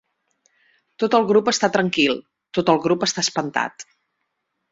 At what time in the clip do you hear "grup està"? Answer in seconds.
1.31-1.69, 2.87-3.27